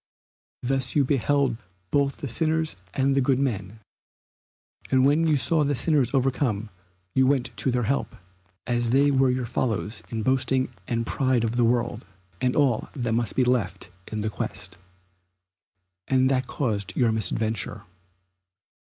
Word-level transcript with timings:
Thus 0.63 0.95
you 0.95 1.05
beheld 1.05 1.57
both 1.91 2.17
the 2.17 2.27
sinners 2.27 2.75
and 2.95 3.13
the 3.15 3.21
good 3.21 3.37
men, 3.37 3.81
and 4.89 5.05
when 5.05 5.27
you 5.27 5.35
saw 5.35 5.63
the 5.63 5.75
sinners 5.75 6.09
overcome 6.11 6.71
you 7.13 7.27
went 7.27 7.55
to 7.57 7.69
their 7.69 7.83
help, 7.83 8.15
as 8.65 8.89
they 8.89 9.11
were 9.11 9.29
your 9.29 9.45
fellows 9.45 10.01
in 10.09 10.23
boasting 10.23 10.69
and 10.87 11.05
pride 11.05 11.43
of 11.43 11.55
the 11.55 11.63
world, 11.63 12.03
and 12.41 12.55
all 12.55 12.89
that 12.95 13.13
must 13.13 13.35
be 13.35 13.43
left 13.43 13.91
in 14.11 14.21
that 14.21 14.31
quest. 14.31 14.75
And 16.07 16.31
that 16.31 16.47
caused 16.47 16.95
your 16.97 17.11
misadventure. 17.11 17.83